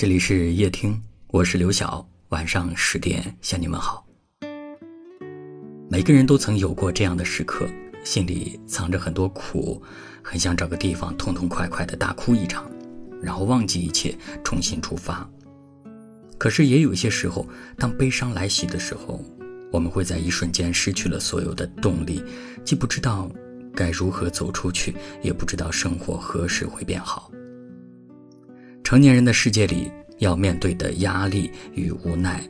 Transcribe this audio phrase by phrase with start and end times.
[0.00, 2.08] 这里是夜听，我是刘晓。
[2.30, 4.02] 晚上十点向你们好。
[5.90, 7.68] 每个人都曾有过这样的时刻，
[8.02, 9.82] 心里藏着很多苦，
[10.22, 12.64] 很想找个地方痛痛快快的大哭一场，
[13.20, 15.28] 然后忘记一切，重新出发。
[16.38, 17.46] 可是也有些时候，
[17.76, 19.22] 当悲伤来袭的时候，
[19.70, 22.24] 我们会在一瞬间失去了所有的动力，
[22.64, 23.30] 既不知道
[23.76, 27.30] 该如何走出去，也不知道生活何时会变好。
[28.90, 29.88] 成年人的世界里，
[30.18, 32.42] 要面对的压力与无奈，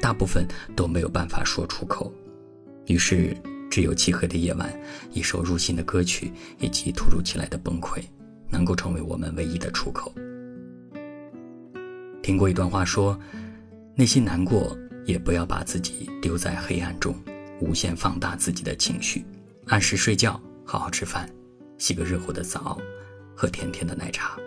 [0.00, 2.14] 大部分都没有办法说出口。
[2.86, 3.36] 于是，
[3.68, 4.72] 只有漆黑的夜晚，
[5.10, 8.00] 一首入心的歌曲，以及突如其来的崩溃，
[8.48, 10.14] 能够成为我们唯一的出口。
[12.22, 13.18] 听过一段话说：
[13.96, 17.12] 内心难过，也不要把自己丢在黑暗中，
[17.58, 19.24] 无限放大自己的情绪。
[19.66, 21.28] 按时睡觉，好好吃饭，
[21.76, 22.78] 洗个热乎的澡，
[23.34, 24.38] 喝甜甜的奶茶。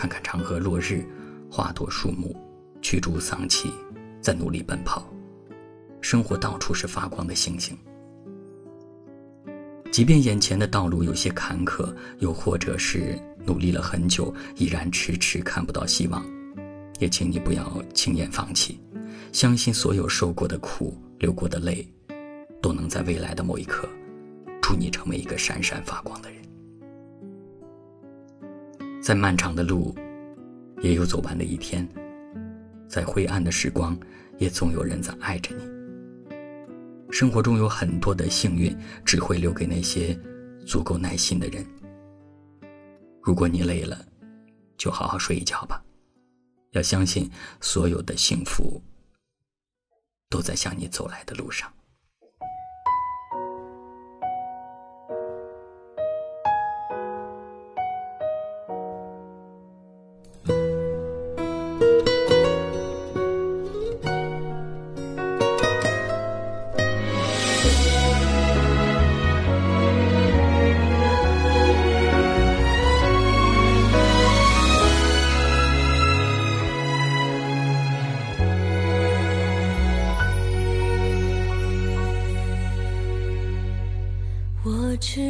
[0.00, 1.04] 看看长河落日，
[1.50, 2.34] 花朵树木，
[2.80, 3.70] 驱逐丧气，
[4.22, 5.06] 在努力奔跑。
[6.00, 7.76] 生活到处是发光的星星。
[9.92, 16.24] 即便眼前的道路有些坎坷，又或者是努力了很久，依然迟迟看不到希望，
[16.98, 18.80] 也请你不要轻言放弃。
[19.32, 21.86] 相信所有受过的苦、流过的泪，
[22.62, 23.86] 都能在未来的某一刻，
[24.62, 26.39] 助你成为一个闪闪发光的人。
[29.10, 29.92] 再漫长的路，
[30.82, 31.84] 也有走完的一天；
[32.88, 33.98] 再灰暗的时光，
[34.38, 35.64] 也总有人在爱着你。
[37.10, 38.72] 生活中有很多的幸运，
[39.04, 40.16] 只会留给那些
[40.64, 41.66] 足够耐心的人。
[43.20, 43.98] 如果你累了，
[44.78, 45.82] 就好好睡一觉吧。
[46.70, 47.28] 要相信，
[47.60, 48.80] 所有的幸福
[50.28, 51.68] 都在向你走来的路上。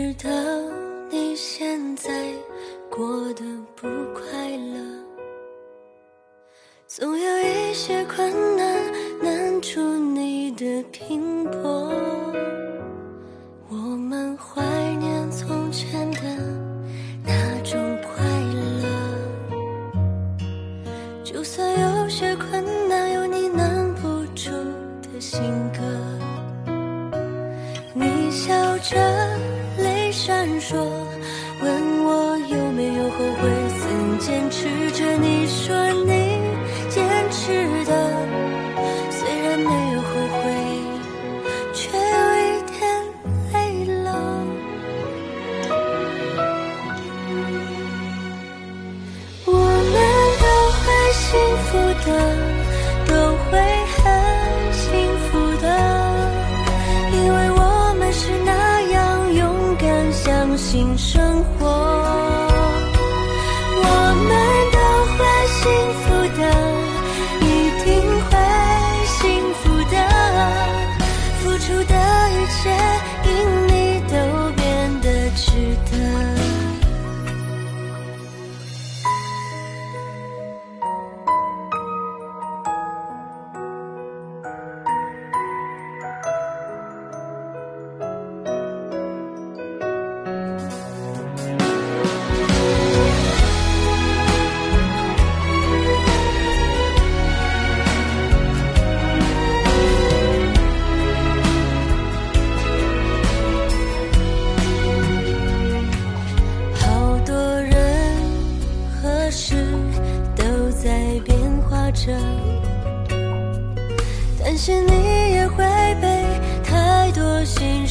[0.00, 0.30] 知道
[1.10, 2.10] 你现在
[2.88, 3.44] 过得
[3.76, 4.80] 不快乐，
[6.86, 8.82] 总有一些困难
[9.22, 11.92] 难住你的拼搏。
[13.68, 14.62] 我们怀
[14.94, 16.20] 念从前的
[17.22, 18.24] 那种快
[18.80, 19.60] 乐，
[21.22, 24.50] 就算有些困难有你难不住
[25.02, 25.42] 的性
[25.74, 26.39] 格。
[27.92, 28.96] 你笑着，
[29.78, 30.76] 泪闪烁，
[31.60, 35.16] 问我有没有后悔，曾坚持着。
[35.16, 35.74] 你说
[36.06, 36.29] 你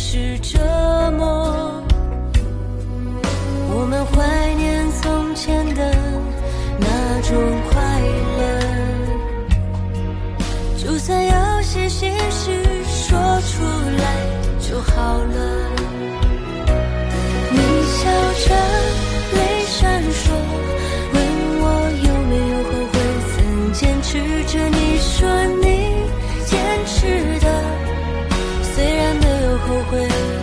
[0.02, 0.58] 是折
[1.18, 1.84] 磨。
[3.70, 6.09] 我们怀念从前的
[29.90, 30.39] 会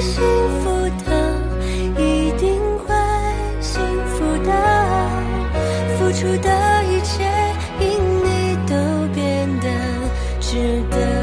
[0.00, 0.22] 幸
[0.60, 0.70] 福
[1.04, 1.12] 的
[1.98, 2.94] 一定会
[3.60, 4.50] 幸福的。
[5.98, 7.22] 付出的一切
[7.80, 7.86] 因
[8.24, 8.74] 你都
[9.14, 9.68] 变得
[10.40, 11.19] 值得。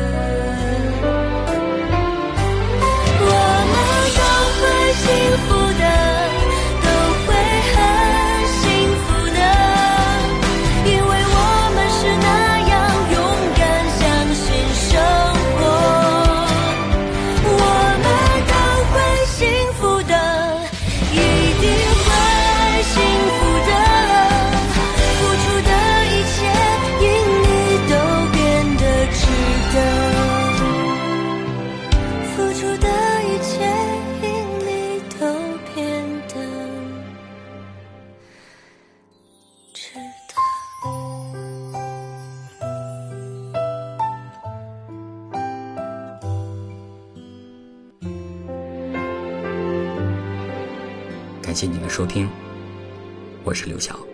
[51.57, 52.30] 谢谢你的收听
[53.44, 54.06] 我是刘晓。